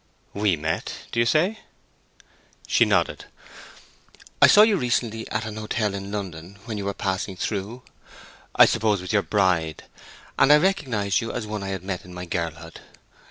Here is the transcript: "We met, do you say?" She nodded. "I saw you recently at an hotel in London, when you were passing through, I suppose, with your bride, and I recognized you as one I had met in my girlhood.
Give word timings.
"We 0.33 0.55
met, 0.55 0.93
do 1.11 1.19
you 1.19 1.27
say?" 1.27 1.59
She 2.65 2.85
nodded. 2.85 3.25
"I 4.41 4.47
saw 4.47 4.63
you 4.63 4.75
recently 4.75 5.29
at 5.29 5.45
an 5.45 5.57
hotel 5.57 5.93
in 5.93 6.11
London, 6.11 6.57
when 6.65 6.79
you 6.79 6.85
were 6.85 6.95
passing 6.95 7.35
through, 7.35 7.83
I 8.55 8.65
suppose, 8.65 8.99
with 8.99 9.13
your 9.13 9.21
bride, 9.21 9.83
and 10.39 10.51
I 10.51 10.57
recognized 10.57 11.21
you 11.21 11.31
as 11.31 11.45
one 11.45 11.61
I 11.61 11.67
had 11.67 11.83
met 11.83 12.03
in 12.03 12.15
my 12.15 12.25
girlhood. 12.25 12.81